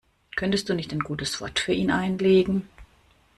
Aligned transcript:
Könntest 0.35 0.67
du 0.67 0.73
nicht 0.73 0.91
ein 0.93 1.01
gutes 1.01 1.41
Wort 1.41 1.59
für 1.59 1.73
ihn 1.73 1.91
einlegen? 1.91 2.67